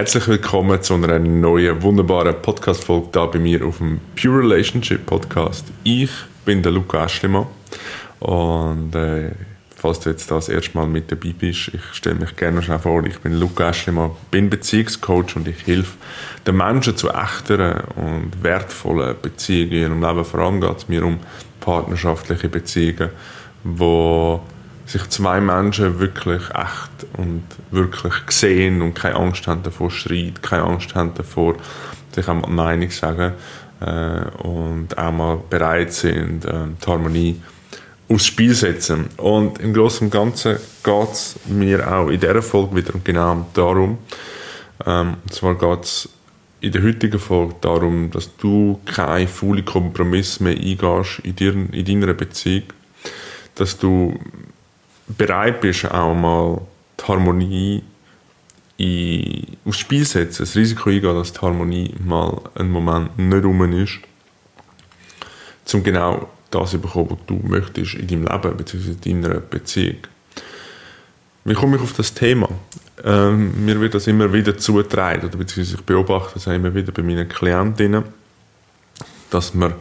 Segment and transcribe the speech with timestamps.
[0.00, 5.66] Herzlich willkommen zu einer neuen, wunderbaren Podcast-Folge hier bei mir auf dem Pure Relationship Podcast.
[5.84, 6.10] Ich
[6.46, 7.46] bin der Luca Aschlimann
[8.20, 9.32] und äh,
[9.76, 13.04] falls du jetzt das erste Mal mit dabei bist, ich stelle mich gerne schon vor,
[13.04, 15.98] ich bin Luca Aschlimann, bin Beziehungscoach und ich helfe
[16.46, 20.24] den Menschen zu echteren und wertvollen Beziehungen in ihrem Leben.
[20.24, 21.18] Vor allem geht es mir um
[21.60, 23.10] partnerschaftliche Beziehungen,
[23.64, 24.40] wo
[24.90, 30.64] sich zwei Menschen wirklich echt und wirklich sehen und keine Angst haben davor Streit, keine
[30.64, 31.54] Angst haben davor,
[32.12, 33.34] sich auch mal Meinung sagen
[33.80, 37.40] äh, und auch mal bereit sind, äh, die Harmonie
[38.08, 39.06] aufs Spiel setzen.
[39.16, 43.98] Und im Großen und Ganzen geht es mir auch in dieser Folge wieder genau darum,
[44.86, 46.08] ähm, und zwar geht es
[46.60, 51.84] in der heutigen Folge darum, dass du keine faulen Kompromisse mehr eingehst in, dir, in
[51.84, 52.64] deiner Beziehung,
[53.54, 54.18] dass du
[55.16, 56.60] bereit bist, auch mal
[56.98, 57.82] die Harmonie
[58.76, 63.72] in, aufs Spiel setzen, das Risiko eingehen, dass die Harmonie mal einen Moment nicht rum
[63.72, 64.00] ist,
[65.74, 68.94] um genau das zu bekommen, was du möchtest in deinem Leben bzw.
[69.04, 69.98] in deiner Beziehung.
[71.44, 72.48] Wie komme ich auf das Thema?
[73.04, 77.02] Ähm, mir wird das immer wieder zugetragen, oder beziehungsweise ich beobachte das immer wieder bei
[77.02, 78.04] meinen Klientinnen,
[79.30, 79.74] dass man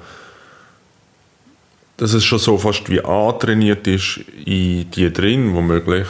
[1.99, 6.07] dass es schon so fast wie antrainiert ist in dir drin, womöglich,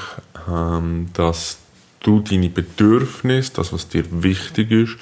[0.47, 1.57] ähm, dass
[2.01, 4.97] du deine Bedürfnisse, das, was dir wichtig ist,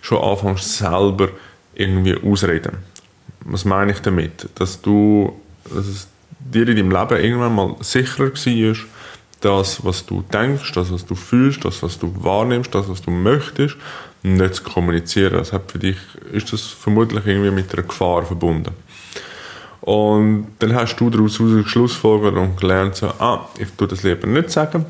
[0.00, 1.28] schon anfängst selber
[1.74, 2.78] irgendwie ausreden.
[3.44, 4.48] Was meine ich damit?
[4.56, 5.32] Dass du,
[5.64, 6.08] dass es
[6.40, 8.76] dir in deinem Leben irgendwann mal sicherer war,
[9.40, 13.12] das, was du denkst, das, was du fühlst, das, was du wahrnimmst, das, was du
[13.12, 13.76] möchtest,
[14.24, 15.34] nicht zu kommunizieren.
[15.34, 15.98] Das hat für dich,
[16.32, 18.72] ist das vermutlich irgendwie mit einer Gefahr verbunden.
[19.82, 24.50] Und dann hast du daraus Schlussfolgerungen und gelernt, so, ah, ich tue das lieber nicht
[24.50, 24.86] sagen.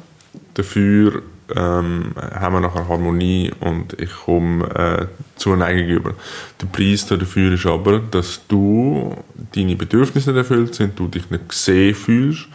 [0.52, 1.22] Dafür
[1.56, 5.06] ähm, haben wir nachher Harmonie und ich komme äh,
[5.36, 6.14] Zuneigung über.
[6.60, 9.16] Der Preis dafür ist aber, dass du
[9.54, 12.48] deine Bedürfnisse nicht erfüllt sind, du dich nicht gesehen fühlst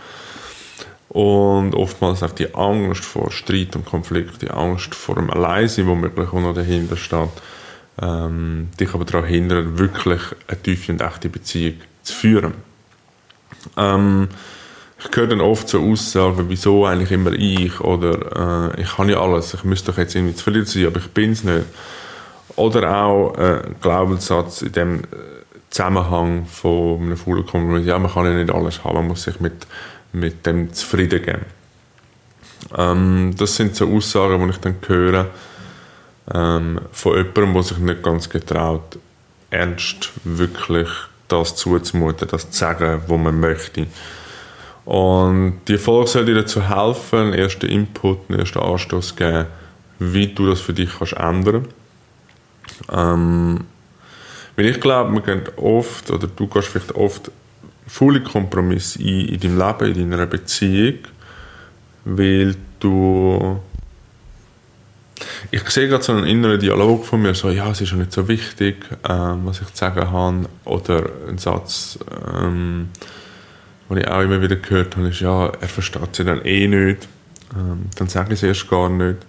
[1.10, 6.30] und oftmals auch die Angst vor Streit und Konflikt, die Angst vor dem Alleinsein, womöglich
[6.30, 7.30] auch noch dahinter steht,
[8.00, 11.76] ähm, dich aber daran hindert, wirklich eine tiefe und echte Beziehung
[12.08, 12.54] zu führen.
[13.76, 14.28] Ähm,
[15.00, 19.22] ich höre dann oft so Aussagen, wieso eigentlich immer ich oder äh, ich kann ja
[19.22, 21.66] alles, ich müsste doch jetzt irgendwie zufrieden sein, aber ich bin es nicht.
[22.56, 25.06] Oder auch äh, Glaubenssatz in dem äh,
[25.70, 29.40] Zusammenhang von einem faulen Kompromiss, ja, man kann ja nicht alles haben, man muss sich
[29.40, 29.68] mit,
[30.14, 31.46] mit dem zufrieden geben.
[32.76, 35.28] Ähm, das sind so Aussagen, die ich dann höre
[36.34, 38.98] ähm, von jemandem, der sich nicht ganz getraut,
[39.52, 40.90] ernst wirklich
[41.28, 43.88] das zuzumuten, das zu sagen, was man möchte.
[44.86, 49.48] Und die Folge soll dir dazu helfen, einen ersten Input, einen ersten Anstoß geben,
[50.00, 51.68] wie du das für dich kannst ändern
[52.92, 53.66] ähm,
[54.56, 57.32] weil ich glaube, man geht oft, oder du gehst vielleicht oft
[57.88, 61.00] volle Kompromisse ein in deinem Leben, in deiner Beziehung,
[62.06, 63.60] weil du
[65.52, 68.12] ich sehe gerade so einen inneren Dialog von mir, so, ja, es ist ja nicht
[68.12, 68.78] so wichtig,
[69.08, 70.50] ähm, was ich zu sagen habe.
[70.66, 72.00] Oder ein Satz,
[72.34, 72.90] ähm,
[73.90, 77.08] den ich auch immer wieder gehört habe, ist, ja, er versteht sie dann eh nicht.
[77.56, 79.20] Ähm, dann sage ich es erst gar nicht.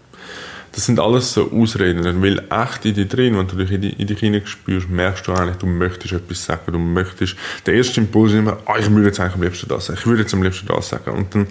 [0.73, 4.19] Das sind alles so Ausreden, weil echt in dir drin, wenn du dich in, dich
[4.19, 7.37] hineinspürst, merkst du eigentlich, du möchtest etwas sagen, du möchtest,
[7.67, 10.07] der erste Impuls ist immer, ah, ich würde jetzt eigentlich am liebsten das sagen, ich
[10.07, 11.11] würde jetzt am liebsten das sagen.
[11.11, 11.47] Und dann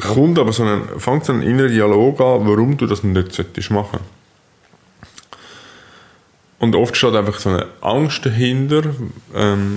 [0.00, 3.70] kommt aber so ein, fängt so ein innerer Dialog an, warum du das nicht solltest
[3.70, 4.00] machen
[6.58, 8.82] und oft steht einfach so eine Angst dahinter.
[9.34, 9.76] Ähm,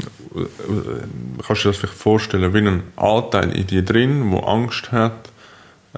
[1.45, 5.29] kannst du dir das vielleicht vorstellen, wie ein Anteil in dir drin, der Angst hat,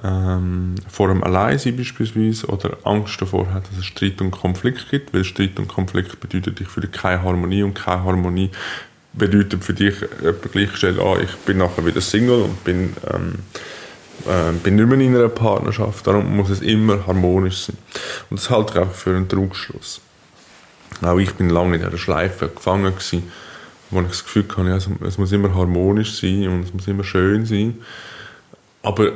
[0.02, 5.14] ähm, vor einem Alleinsein beispielsweise, oder Angst davor hat, dass es Streit und Konflikt gibt,
[5.14, 8.50] weil Streit und Konflikt bedeutet für dich keine Harmonie und keine Harmonie
[9.12, 13.73] bedeutet für dich jemand gleichgestellt, ah, ich bin nachher wieder Single und bin ähm, äh,
[14.62, 17.76] bin nicht mehr in einer Partnerschaft, darum muss es immer harmonisch sein.
[18.30, 20.00] Und das halte ich einfach für einen Trugschluss.
[21.02, 23.30] Auch ich bin lange in dieser Schleife gefangen gewesen,
[23.90, 27.04] wo ich das Gefühl hatte, ja, es muss immer harmonisch sein und es muss immer
[27.04, 27.78] schön sein.
[28.82, 29.12] Aber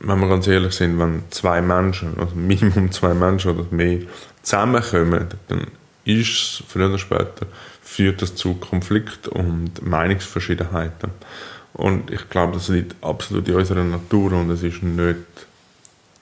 [0.00, 4.00] wenn wir ganz ehrlich sind, wenn zwei Menschen, also Minimum zwei Menschen oder mehr
[4.42, 5.66] zusammenkommen, dann
[6.04, 7.46] ist es früher oder später,
[7.82, 11.10] führt das zu Konflikt und Meinungsverschiedenheiten.
[11.74, 15.16] Und ich glaube, das liegt absolut in unserer Natur und es ist nicht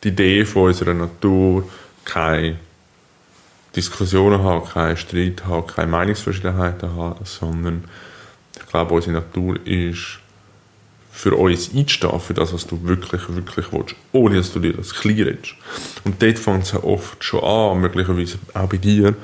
[0.05, 1.69] die Idee von unserer Natur,
[2.05, 2.57] keine
[3.75, 7.85] Diskussionen haben, keine Streit haben, keine Meinungsverschiedenheiten haben, sondern
[8.59, 10.19] ich glaube, unsere Natur ist
[11.11, 15.05] für uns einzustehen, für das, was du wirklich, wirklich willst, ohne dass du dir das
[15.05, 15.55] redest.
[16.05, 19.15] Und dort fängt es ja oft schon an, möglicherweise auch bei dir,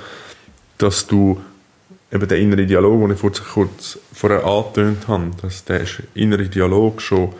[0.78, 1.40] dass du
[2.12, 7.00] eben den inneren Dialog, den ich vor kurz vorher angetönt habe, dass der innere Dialog
[7.00, 7.32] schon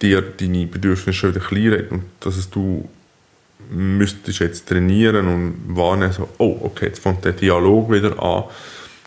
[0.00, 2.88] dir deine Bedürfnisse wieder redet und dass du
[3.68, 8.44] müsstest jetzt trainieren und wahrnehmen, so, oh, okay, jetzt fängt der Dialog wieder an.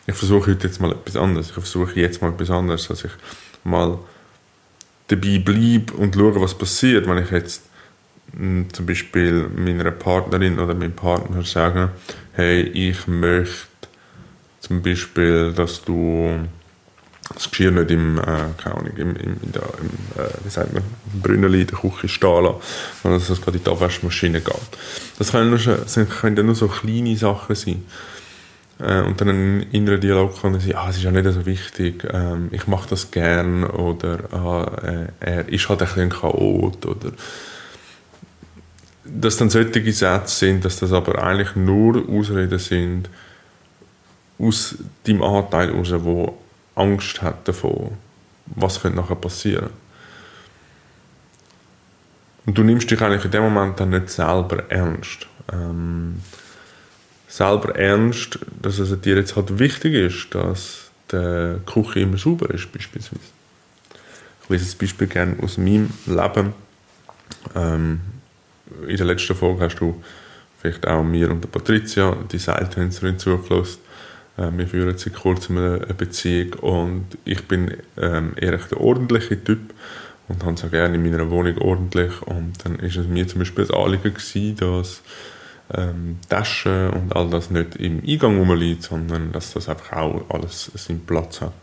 [0.06, 1.48] Ich versuche heute jetzt mal etwas anderes.
[1.48, 3.12] Ich versuche jetzt mal etwas anderes, dass ich
[3.64, 3.98] mal
[5.08, 7.64] dabei bleibe und schaue, was passiert, wenn ich jetzt
[8.36, 11.90] hm, zum Beispiel meiner Partnerin oder meinem Partner sage,
[12.34, 13.73] hey, ich möchte
[14.64, 16.40] zum Beispiel, dass du
[17.34, 18.24] das Geschirr nicht im, äh,
[18.58, 20.84] keine Ahnung, im, im, in der, im äh, wie sagt man,
[21.14, 22.62] im Brünneli in der Küche stehen lassen,
[23.02, 24.56] sondern dass es gerade in die Abwaschmaschine geht.
[25.18, 27.84] Das können, nur, das können ja nur so kleine Sachen sein.
[28.80, 32.08] Äh, und dann ein innerer Dialog kann sein, ah, es ist ja nicht so wichtig,
[32.10, 37.12] ähm, ich mache das gern oder ah, äh, er ist halt ein bisschen Chaot oder
[39.04, 43.10] dass dann solche Sätze sind, dass das aber eigentlich nur Ausreden sind
[44.40, 46.38] aus deinem Anteil heraus, wo
[46.76, 47.92] Angst hat davon,
[48.46, 49.70] was könnte nachher passieren.
[52.46, 55.28] Und du nimmst dich eigentlich in dem Moment dann nicht selber ernst.
[55.52, 56.22] Ähm,
[57.28, 62.72] selber ernst, dass es dir jetzt halt wichtig ist, dass die Küche immer sauber ist,
[62.72, 63.22] beispielsweise.
[64.44, 66.54] Ich lese das Beispiel gerne aus meinem Leben.
[67.56, 68.02] Ähm,
[68.88, 70.04] in der letzten Folge hast du
[70.60, 73.80] vielleicht auch mir und der Patricia, die Seiltänzerin, zugelassen.
[74.38, 79.74] Äh, wir führen seit kurzem eine Beziehung und ich bin ähm, eher der ordentliche Typ
[80.28, 83.40] und habe es auch gerne in meiner Wohnung ordentlich und dann ist es mir zum
[83.40, 85.02] Beispiel ein Anliegen gewesen, dass
[85.74, 90.72] ähm, Taschen und all das nicht im Eingang rumliegt, sondern dass das einfach auch alles
[90.76, 91.54] seinen Platz hat.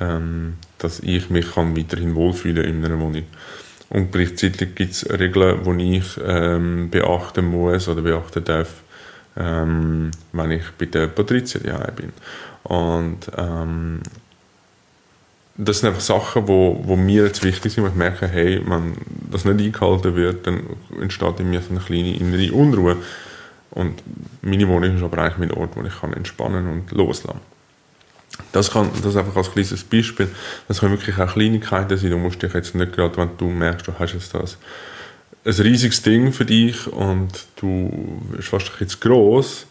[0.00, 3.24] Ähm, dass ich mich kann weiterhin wohlfühlen in einer Wohnung.
[3.90, 8.81] Und gleichzeitig gibt es Regeln, die ich ähm, beachten muss oder beachten darf,
[9.36, 12.12] ähm, wenn ich bei der Patrizia daheim bin.
[12.64, 14.00] Und ähm,
[15.56, 18.96] das sind einfach Sachen, wo, wo mir jetzt wichtig sind, wo ich merke, hey, wenn
[19.30, 20.62] das nicht eingehalten wird, dann
[21.00, 22.96] entsteht in mir so eine kleine innere Unruhe.
[23.70, 24.02] Und
[24.42, 27.40] meine Wohnung ist aber eigentlich mein Ort, wo ich kann entspannen und loslassen
[28.52, 30.28] das kann, das einfach als kleines Beispiel,
[30.68, 33.86] das können wirklich auch Kleinigkeiten sein, du musst dich jetzt nicht gerade, wenn du merkst,
[33.86, 34.58] du hast jetzt das
[35.44, 39.66] ein riesiges Ding für dich und du bist fast ein bisschen groß,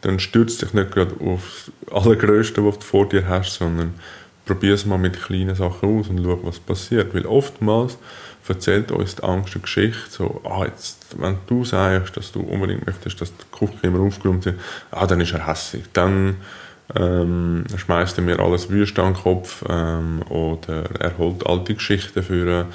[0.00, 3.94] dann stürzt dich nicht gerade auf das Allergrößte, was du vor dir hast, sondern
[4.46, 7.14] probier es mal mit kleinen Sachen aus und schau, was passiert.
[7.14, 7.98] Weil oftmals
[8.48, 12.84] erzählt uns die Angst eine Geschichte, so, ah, jetzt, wenn du sagst, dass du unbedingt
[12.84, 14.56] möchtest, dass die Küche immer aufgeräumt ist,
[14.90, 15.84] ah, dann ist er hässlich.
[15.92, 16.36] Dann
[16.96, 22.24] ähm, schmeißt er mir alles wüst an den Kopf ähm, oder er holt alte Geschichten
[22.24, 22.66] für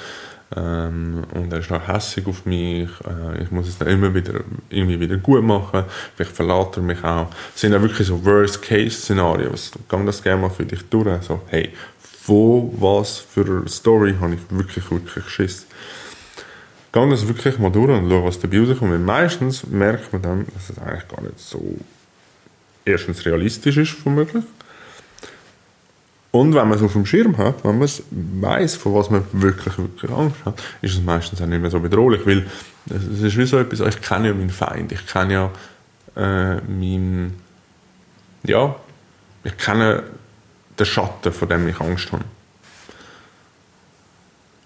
[0.54, 2.88] ähm, und er ist noch hässlich auf mich.
[3.04, 4.40] Äh, ich muss es dann immer wieder,
[4.70, 5.84] irgendwie wieder gut machen.
[6.14, 7.28] Vielleicht verlässt er mich auch.
[7.52, 9.50] Das sind ja wirklich so Worst-Case-Szenarien.
[9.88, 11.22] Gang das gerne mal für dich durch.
[11.22, 11.70] So, hey,
[12.26, 15.66] wo, was für eine Story habe ich wirklich, wirklich Schiss?
[16.92, 18.92] Gang das wirklich mal durch und schau, was dabei rauskommt.
[18.92, 21.76] Und meistens merkt man dann, dass es eigentlich gar nicht so
[22.84, 24.44] erstens realistisch ist, womöglich.
[26.30, 29.24] Und wenn man es auf dem Schirm hat, wenn man es weiß, von was man
[29.32, 32.46] wirklich, wirklich Angst hat, ist es meistens auch nicht mehr so bedrohlich, weil
[32.90, 35.50] es ist wie so etwas, ich kenne ja meinen Feind, ich kenne ja
[36.16, 37.40] äh, meinen,
[38.44, 38.76] ja,
[39.44, 40.02] ich kenne
[40.78, 42.24] den Schatten, von dem ich Angst habe.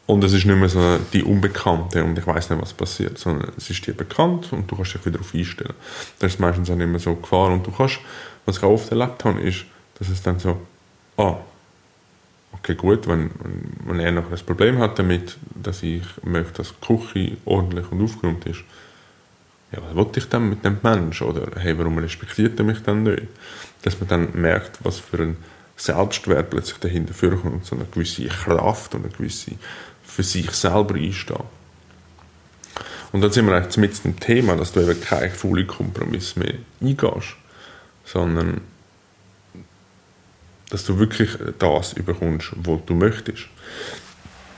[0.07, 3.53] Und es ist nicht mehr so die Unbekannte und ich weiß nicht, was passiert, sondern
[3.57, 5.75] es ist dir bekannt und du kannst dich wieder darauf einstellen.
[6.19, 8.01] Das ist meistens auch nicht mehr so Gefahr und du kannst,
[8.45, 9.67] was ich auch oft erlebt habe, ist,
[10.01, 10.61] dass es dann so,
[11.17, 11.37] ah,
[12.53, 13.31] okay, gut, wenn,
[13.85, 18.03] wenn er noch ein Problem hat damit, dass ich möchte, dass die Küche ordentlich und
[18.03, 18.61] aufgeräumt ist,
[19.73, 21.23] ja, was wollte ich dann mit dem Mensch?
[21.23, 23.29] Oder hey, warum respektiert er mich dann nicht?
[23.83, 25.37] Dass man dann merkt, was für ein
[25.77, 29.53] Selbstwert plötzlich dahinter vorkommt und so eine gewisse Kraft und eine gewisse
[30.03, 31.45] für sich selber einstehen.
[33.13, 36.55] Und dann sind wir eigentlich mit dem Thema, dass du eben keinen faulen Kompromiss mehr
[36.81, 37.37] eingehst,
[38.05, 38.61] sondern
[40.71, 43.45] dass du wirklich das überkommst, was du möchtest.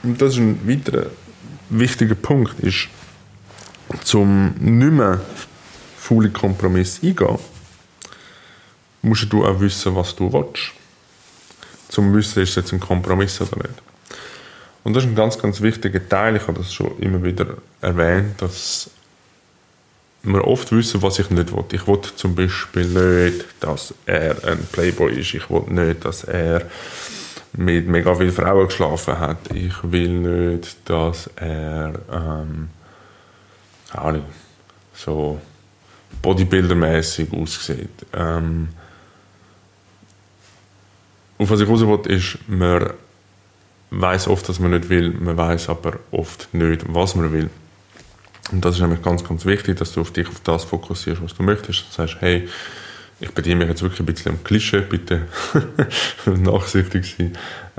[0.03, 1.07] Und das ist ein weiterer
[1.69, 2.87] wichtiger Punkt, ist,
[4.03, 5.21] zum nicht mehr
[5.97, 7.39] faule Kompromiss eingehen,
[9.01, 10.71] musst du auch wissen, was du willst.
[11.89, 13.81] Zum Wissen, ist es jetzt ein Kompromiss oder nicht.
[14.83, 18.41] Und das ist ein ganz, ganz wichtiger Teil, ich habe das schon immer wieder erwähnt,
[18.41, 18.89] dass
[20.23, 21.65] wir oft wissen, was ich nicht will.
[21.71, 25.33] Ich will zum Beispiel nicht, dass er ein Playboy ist.
[25.33, 26.69] Ich will nicht, dass er
[27.53, 29.53] mit mega vielen Frauen geschlafen hat.
[29.53, 32.69] Ich will nicht, dass er ähm,
[33.91, 34.13] auch
[34.93, 35.41] so
[36.21, 38.05] bodybuildermäßig aussieht.
[38.13, 38.69] Ähm,
[41.37, 42.91] auf was ich raus will, ist, man
[43.91, 47.49] weiß oft, dass man nicht will, man weiß aber oft nicht, was man will.
[48.51, 51.33] Und das ist nämlich ganz, ganz wichtig, dass du auf dich auf das fokussierst, was
[51.33, 51.85] du möchtest.
[51.89, 52.47] Du sagst, hey,
[53.19, 55.27] ich bediene mich jetzt wirklich ein bisschen am Klischee, bitte
[56.25, 57.37] nachsichtig sein.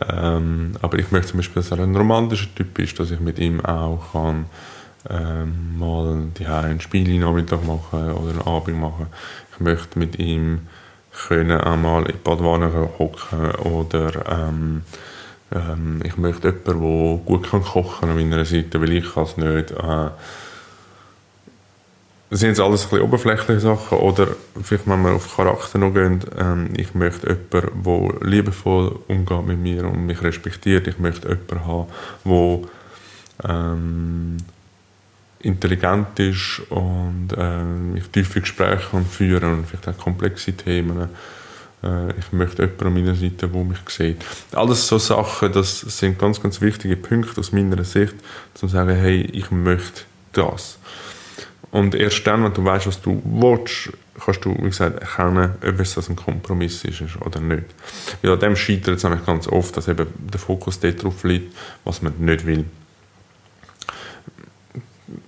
[0.08, 3.38] Ähm, aber ich möchte zum Beispiel, dass er ein romantischer Typ ist, dass ich mit
[3.38, 4.46] ihm auch kann,
[5.10, 9.06] ähm, mal die einen Spiele-Nachmittag machen oder einen Abend machen.
[9.52, 10.66] Ich möchte mit ihm
[11.28, 14.82] können einmal in Badwanne hocken oder ähm,
[15.52, 19.70] ähm, ich möchte jemanden, der gut kann kochen an meiner Seite, weil ich es nicht.
[19.70, 20.08] Äh,
[22.34, 24.26] das sind jetzt alles ein bisschen oberflächliche Sachen oder
[24.60, 29.60] vielleicht, wenn wir auf Charakter noch gehen, ähm, ich möchte jemanden, der liebevoll umgeht mit
[29.60, 30.88] mir und mich respektiert.
[30.88, 31.86] Ich möchte jemanden haben,
[32.24, 34.36] der ähm,
[35.38, 41.08] intelligent ist und äh, ich tiefe Gespräche kann führen und vielleicht auch komplexe Themen.
[41.84, 44.24] Äh, ich möchte jemanden an meiner Seite, der mich sieht.
[44.50, 48.96] Alles so Sachen, das sind ganz, ganz wichtige Punkte aus meiner Sicht, um zu sagen,
[48.96, 50.78] hey, ich möchte das.
[51.74, 53.92] Und erst dann, wenn du weißt, was du willst,
[54.24, 57.64] kannst du, wie gesagt, erkennen, ob es ein Kompromiss ist oder nicht.
[58.22, 61.52] Weil an dem scheitert es nämlich ganz oft, dass eben der Fokus darauf liegt,
[61.82, 62.64] was man nicht will.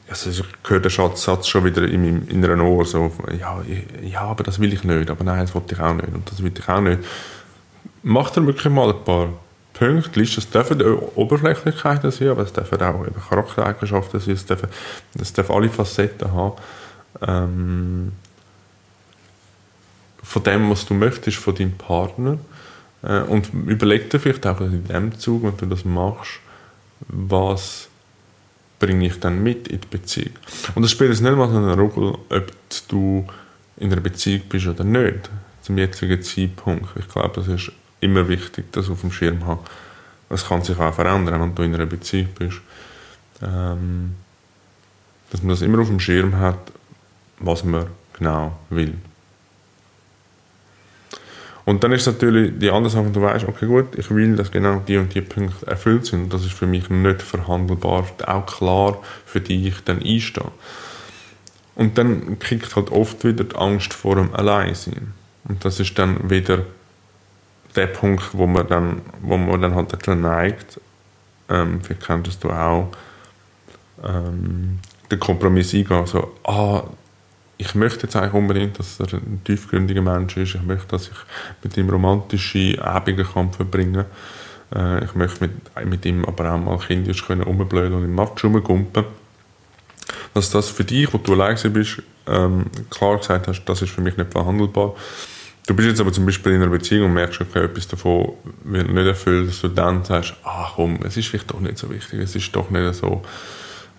[0.09, 3.11] Also ich höre den Satz schon wieder in meinem inneren Ohr, so,
[3.41, 3.61] ja,
[4.05, 6.45] ja, aber das will ich nicht, aber nein, das will ich auch nicht und das
[6.45, 7.00] will ich auch nicht.
[8.05, 9.31] Mach dir wirklich mal ein paar
[9.78, 14.68] Punkte, Liste, es dürfen Oberflächlichkeiten sein, aber es dürfen auch eben Charaktereigenschaften sein, es dürfen,
[15.21, 16.56] es dürfen alle Facetten haben.
[17.21, 18.12] Ähm,
[20.23, 22.38] von dem, was du möchtest, von deinem Partner.
[23.02, 26.40] Äh, und überleg dir vielleicht auch in dem Zug, wenn du das machst,
[27.09, 27.88] was
[28.78, 30.35] bringe ich dann mit in die Beziehung.
[30.75, 32.52] Und das spielt jetzt nicht mal so eine Rolle, ob
[32.88, 33.26] du
[33.76, 35.30] in einer Beziehung bist oder nicht,
[35.62, 36.88] zum jetzigen Zeitpunkt.
[36.99, 39.61] Ich glaube, das ist immer wichtig, das auf dem Schirm zu haben.
[40.29, 42.61] Es kann sich auch verändern, wenn du in einer Beziehung bist.
[43.43, 44.17] Ähm,
[45.31, 46.59] dass man das immer auf dem Schirm hat,
[47.38, 47.87] was man
[48.19, 48.95] genau will.
[51.65, 54.81] Und dann ist natürlich die andere Sache, du weißt, okay gut, ich will, dass genau
[54.87, 56.33] die und die Punkte erfüllt sind.
[56.33, 60.53] Das ist für mich nicht verhandelbar, auch klar für die ich dann einstehe.
[61.75, 65.12] Und dann kriegt halt oft wieder die Angst vor dem Alleinsein.
[65.49, 66.65] Und das ist dann wieder
[67.76, 70.80] der Punkt, wo man dann, wo man dann halt ein bisschen neigt,
[71.49, 72.88] ähm, vielleicht kennst du auch,
[74.04, 74.78] ähm,
[75.11, 76.06] den Kompromiss eingehen.
[76.06, 76.85] So, ah,
[77.59, 80.54] ich möchte jetzt eigentlich unbedingt, dass er ein tiefgründiger Mensch ist.
[80.54, 81.16] Ich möchte, dass ich
[81.62, 84.04] mit ihm romantische Abende kann verbringen.
[84.75, 88.45] Äh, ich möchte mit, mit ihm aber auch mal kindisch können rumblöden und im Matsch
[88.45, 89.04] rumgumpen.
[90.35, 94.02] Dass das für dich, wo du allein bist, ähm, klar gesagt hast, das ist für
[94.02, 94.95] mich nicht verhandelbar.
[95.67, 98.89] Du bist jetzt aber zum Beispiel in einer Beziehung und merkst, okay, etwas davon wird
[98.89, 102.21] nicht erfüllt, dass du dann sagst, ach komm, es ist vielleicht doch nicht so wichtig,
[102.21, 103.23] es ist doch nicht so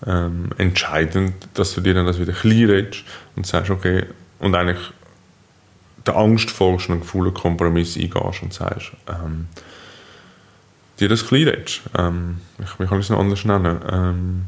[0.05, 3.03] ähm, entscheidend, dass du dir dann das wieder klein redest
[3.35, 4.05] und sagst, okay,
[4.39, 4.79] und eigentlich
[6.05, 9.49] der Angst folgst und einen Gefühl Kompromiss eingehst und sagst, ähm,
[11.01, 11.81] dir das klein redest.
[11.97, 13.79] Ähm, ich, ich kann es noch anders nennen.
[13.91, 14.45] Ähm,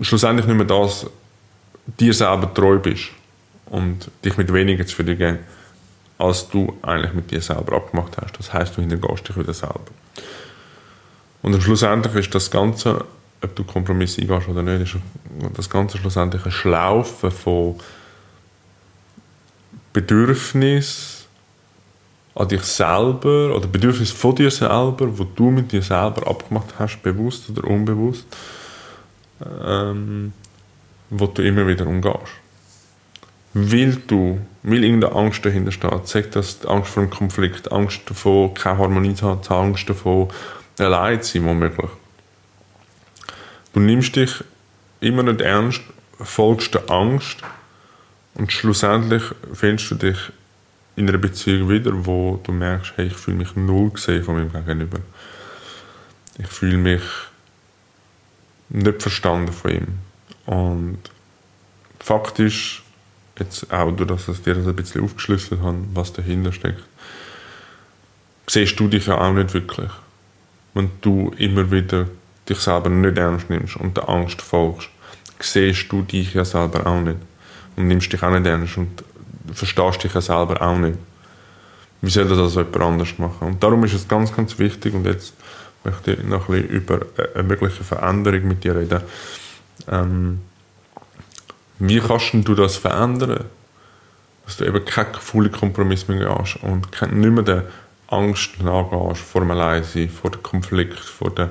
[0.00, 1.06] schlussendlich nicht mehr das,
[1.98, 3.10] dir selber treu bist
[3.66, 5.38] und dich mit weniger zu verdienen,
[6.18, 8.38] als du eigentlich mit dir selber abgemacht hast.
[8.38, 9.80] Das heißt, du hintergehst dich wieder selber.
[11.42, 13.04] Und schlussendlich ist das Ganze,
[13.42, 15.02] ob du Kompromisse eingehst oder nicht, ist
[15.54, 17.76] das Ganze schlussendlich eine Schlaufe von
[19.92, 21.26] Bedürfnis
[22.34, 27.00] an dich selber oder Bedürfnis von dir selber, wo du mit dir selber abgemacht hast,
[27.02, 28.26] bewusst oder unbewusst,
[29.64, 30.32] ähm,
[31.10, 32.43] wo du immer wieder umgehst.
[33.54, 38.52] Weil du, weil irgendeine Angst dahinter steht, sagt das Angst vor einem Konflikt, Angst davor,
[38.52, 40.28] keine Harmonie zu haben, Angst davor,
[40.78, 41.90] allein zu sein, womöglich.
[43.72, 44.42] Du nimmst dich
[45.00, 45.82] immer nicht ernst,
[46.20, 47.38] folgst der Angst
[48.34, 50.18] und schlussendlich findest du dich
[50.96, 54.52] in einer Beziehung wieder, wo du merkst, hey, ich fühle mich null gesehen von meinem
[54.52, 54.98] Gegenüber.
[56.38, 57.02] Ich fühle mich
[58.68, 59.86] nicht verstanden von ihm.
[60.46, 60.98] Und
[61.98, 62.83] faktisch,
[63.38, 66.82] jetzt auch durch das, dass dir das ein bisschen aufgeschlüsselt habe, was dahinter steckt,
[68.46, 69.90] siehst du dich ja auch nicht wirklich
[70.74, 72.08] wenn du immer wieder
[72.48, 74.90] dich selber nicht ernst nimmst und der Angst folgst,
[75.40, 77.18] siehst du dich ja selber auch nicht
[77.76, 79.02] und nimmst dich auch nicht ernst und
[79.52, 80.98] verstehst dich ja selber auch nicht.
[82.02, 83.48] wie soll das also jemand anders machen?
[83.48, 85.34] Und darum ist es ganz, ganz wichtig, und jetzt
[85.84, 87.00] möchte ich noch ein bisschen über
[87.34, 89.00] eine mögliche Veränderung mit dir reden.
[89.90, 90.40] Ähm,
[91.78, 93.44] wie kannst du das verändern?
[94.44, 97.64] Dass du eben keinen vollen Kompromiss mehr hast und nicht mehr der
[98.08, 101.50] Angst nachgehst vor dem Alleinsein, vor dem Konflikt, vor der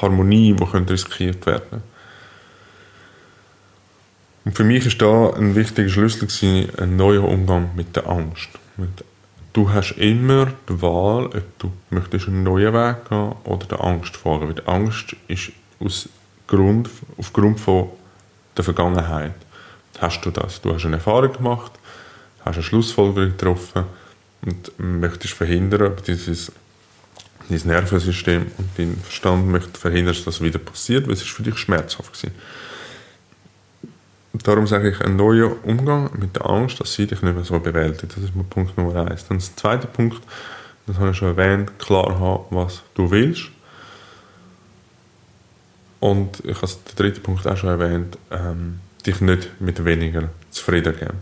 [0.00, 1.82] Harmonie, die riskiert werden könnte.
[4.44, 8.48] Und für mich ist da ein wichtiger Schlüssel gewesen, ein neuer Umgang mit der Angst.
[9.52, 14.16] Du hast immer die Wahl, ob du möchtest einen neuen Weg gehen oder der Angst
[14.16, 14.46] folgen.
[14.46, 16.08] Weil die Angst ist aus
[16.46, 16.88] Grund,
[17.18, 17.88] aufgrund von
[18.56, 19.34] der Vergangenheit.
[20.00, 20.60] Hast du das?
[20.60, 21.72] Du hast eine Erfahrung gemacht,
[22.44, 23.84] hast eine Schlussfolgerung getroffen
[24.42, 26.52] und möchtest verhindern, dieses
[27.48, 31.42] dein Nervensystem und dein Verstand möchte verhindern, dass das wieder passiert, weil es ist für
[31.42, 32.34] dich schmerzhaft gewesen.
[34.34, 37.58] Darum sage ich, ein neuer Umgang mit der Angst, dass sie dich nicht mehr so
[37.58, 38.14] bewältigt.
[38.14, 39.26] Das ist mein Punkt Nummer eins.
[39.26, 40.22] Dann der zweite Punkt,
[40.86, 43.50] das habe ich schon erwähnt, klar haben, was du willst.
[46.00, 48.78] Und ich habe den dritten Punkt auch schon erwähnt, ähm,
[49.08, 51.18] dich nicht mit weniger zufrieden geben.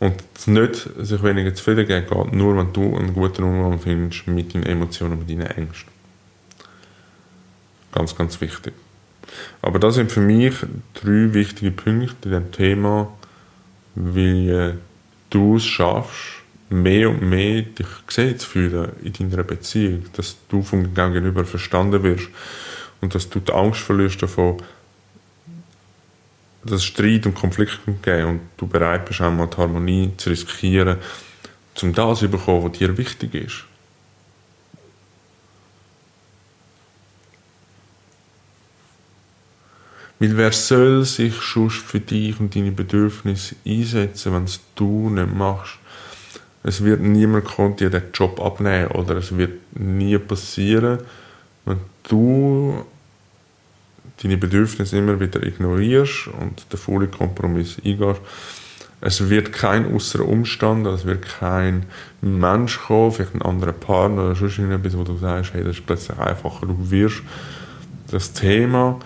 [0.00, 4.54] Und nicht sich weniger zufrieden geben geht nur, wenn du einen guten Umgang findest mit
[4.54, 5.92] deinen Emotionen, mit deinen Ängsten.
[7.92, 8.72] Ganz, ganz wichtig.
[9.60, 10.54] Aber das sind für mich
[10.94, 13.12] drei wichtige Punkte in diesem Thema,
[13.94, 14.72] wie
[15.28, 16.40] du es schaffst,
[16.70, 22.02] mehr und mehr dich gesehen zu fühlen in deiner Beziehung, dass du vom Gegenüber verstanden
[22.02, 22.28] wirst
[23.00, 24.62] und dass du die Angst verlierst davon,
[26.62, 30.98] dass es Streit und Konflikte geben und du bereit bist, einmal die Harmonie zu riskieren,
[31.82, 33.64] um das zu bekommen, was dir wichtig ist.
[40.18, 45.34] Weil wer soll sich schon für dich und deine Bedürfnisse einsetzen, wenn es du nicht
[45.34, 45.78] machst?
[46.62, 50.98] Es wird niemand dir den Job abnehmen oder es wird nie passieren,
[51.64, 52.84] wenn du
[54.22, 58.20] deine Bedürfnisse immer wieder ignorierst und den vollen Kompromiss eingehst.
[59.02, 61.86] Es wird kein äußerer Umstand, es wird kein
[62.20, 65.86] Mensch kommen, vielleicht ein anderer Partner oder sonst irgendetwas, wo du sagst, hey, das ist
[65.86, 66.66] plötzlich einfacher.
[66.66, 67.22] Du wirst
[68.10, 69.00] das Thema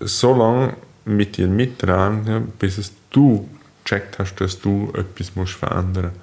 [0.00, 3.46] so lange mit dir mittragen, bis es du
[3.84, 6.20] gecheckt hast, dass du etwas musst verändern musst.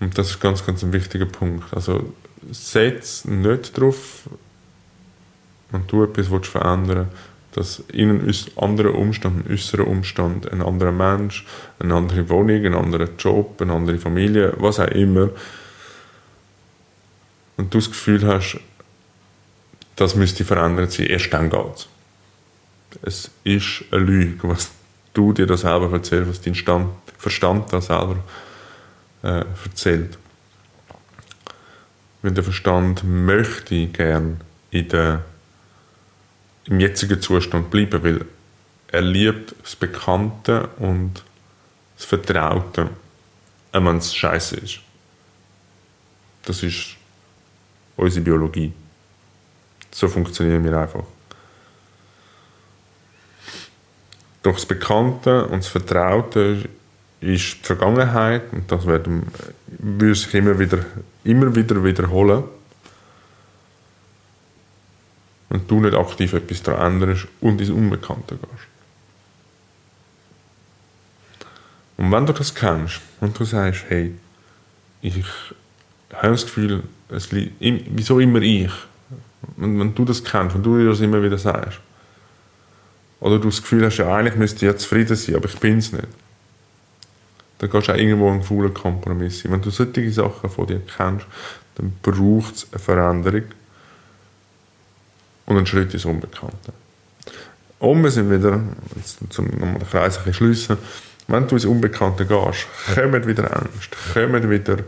[0.00, 1.72] Und das ist ganz, ganz ein wichtiger Punkt.
[1.72, 2.12] Also
[2.50, 4.28] setz nicht darauf,
[5.70, 10.60] wenn du etwas willst verändern willst, dass in einem anderen Umstand, ein äußerer Umstand, ein
[10.60, 11.46] anderer Mensch,
[11.78, 15.30] eine andere Wohnung, ein anderer Job, eine andere Familie, was auch immer,
[17.56, 18.58] und du das Gefühl hast,
[19.94, 21.86] das müsste verändert sein, erst dann geht
[23.02, 24.70] es ist eine Lüge, was
[25.12, 28.16] du dir da selber erzählst, was dein Stand, Verstand da selber
[29.22, 30.18] äh, erzählt.
[32.22, 35.24] Weil der Verstand möchte gern in der,
[36.66, 38.24] im jetzigen Zustand bleiben, weil
[38.88, 41.22] er liebt das Bekannte und
[41.96, 42.90] das Vertraute,
[43.72, 44.80] wenn es scheiße ist.
[46.44, 46.96] Das ist
[47.96, 48.72] unsere Biologie.
[49.90, 51.04] So funktionieren wir einfach.
[54.42, 56.68] Doch das Bekannte und das Vertraute
[57.20, 59.08] ist die Vergangenheit und das wird,
[59.66, 60.84] wird sich immer wieder,
[61.24, 62.44] immer wieder wiederholen.
[65.54, 68.66] Und du nicht aktiv etwas daran änderst und ins Unbekannte gehst.
[71.96, 74.14] Und wenn du das kennst und du sagst, hey,
[75.00, 75.14] ich
[76.12, 78.72] habe das Gefühl, es wieso immer ich?
[79.56, 81.78] Und wenn du das kennst, wenn du dir das immer wieder sagst,
[83.20, 85.78] oder du das Gefühl hast, ja, eigentlich müsste ich ja zufrieden sein, aber ich bin
[85.78, 86.08] es nicht.
[87.58, 89.48] Dann gehst du auch irgendwo einen faulen Kompromiss.
[89.48, 91.26] Wenn du solche Sachen von dir kennst,
[91.76, 93.44] dann braucht es eine Veränderung
[95.46, 96.72] und einen Schritt ins Unbekannte.
[97.78, 100.78] Und wir sind wieder, um nochmal den Kreis ein bisschen schliessen,
[101.26, 104.78] wenn du ins Unbekannte gehst, kommen wieder Ängste, kommen wieder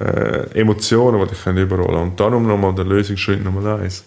[0.00, 2.10] äh, Emotionen, die dich überrollen können.
[2.10, 4.04] Und darum nochmal der Lösungsschritt Nummer eins,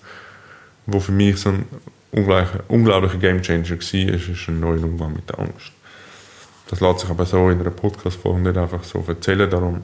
[0.86, 1.66] wo für mich so ein
[2.12, 5.72] unglaublicher, unglaublicher Gamechanger war, ist, ist ein neuer Umgang mit der Angst.
[6.68, 9.50] Das lässt sich aber so in einer Podcast-Folge nicht einfach so erzählen.
[9.50, 9.82] Darum, wenn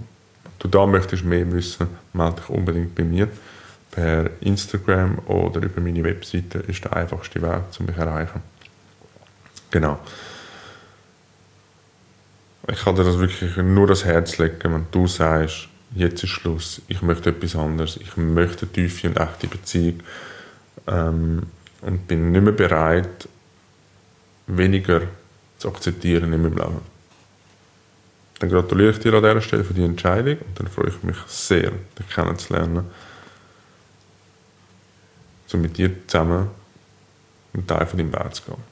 [0.60, 3.28] du da möchtest mehr wissen, melde dich unbedingt bei mir.
[3.92, 8.42] Per Instagram oder über meine Webseite ist der einfachste Weg, um mich zu erreichen.
[9.70, 10.00] Genau.
[12.70, 16.82] Ich kann dir das wirklich nur das Herz legen, wenn du sagst, jetzt ist Schluss,
[16.88, 20.00] ich möchte etwas anderes, ich möchte eine tiefe und echte Beziehung.
[20.88, 21.48] Ähm,
[21.82, 23.28] und bin nicht mehr bereit,
[24.48, 25.02] weniger
[25.58, 26.82] zu akzeptieren in meinem Leben.
[28.40, 31.18] dann gratuliere ich dir an dieser Stelle für die Entscheidung und dann freue ich mich
[31.28, 32.86] sehr, dich kennenzulernen.
[35.52, 36.48] So mit dir zusammen
[37.54, 38.64] einen Teil von deinem Weg zu gehen.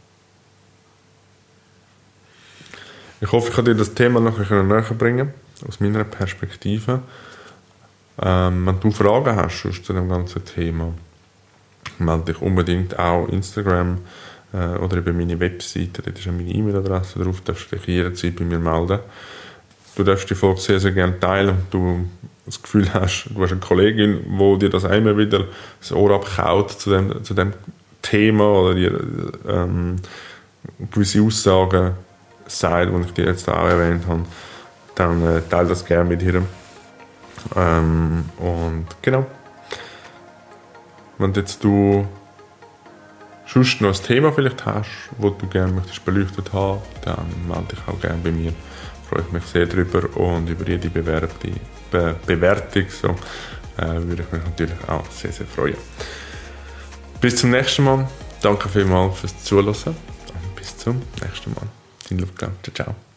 [3.20, 5.34] Ich hoffe, ich kann dir das Thema noch ein bisschen näher bringen,
[5.68, 7.02] aus meiner Perspektive.
[8.22, 10.94] Ähm, wenn du Fragen hast zu dem ganzen Thema,
[11.98, 13.98] melde dich unbedingt auch Instagram
[14.54, 18.38] äh, oder über meine Webseite, dort ist auch meine E-Mail-Adresse drauf, darfst du dich jederzeit
[18.38, 19.00] bei mir melden.
[20.00, 22.08] Du darfst die Folge sehr, sehr gerne teilen, du
[22.46, 25.44] das Gefühl hast, du hast eine Kollegin, die dir das einmal wieder
[25.82, 27.52] das Ohr abkaut zu dem, zu dem
[28.02, 28.98] Thema oder dir
[29.46, 29.98] ähm,
[30.90, 31.96] gewisse Aussagen
[32.48, 34.24] sagt, die ich dir jetzt auch erwähnt habe,
[34.96, 36.44] dann äh, teile das gerne mit ihr.
[37.58, 39.26] Ähm, und genau.
[41.18, 42.08] Wenn jetzt du
[43.46, 47.80] sonst noch ein Thema vielleicht hast, das du gerne möchtest beleuchtet haben, dann melde dich
[47.86, 48.54] auch gerne bei mir.
[49.10, 51.56] Freue ich mich sehr darüber und über jede Bewertung,
[51.90, 53.08] Be Bewertung so,
[53.78, 55.78] äh, würde ich mich natürlich auch sehr, sehr freuen.
[57.20, 58.08] Bis zum nächsten Mal.
[58.42, 61.68] Danke vielmals fürs Zuhören und bis zum nächsten Mal.
[62.10, 62.52] Dein Luftgang.
[62.64, 63.09] Ciao, ciao.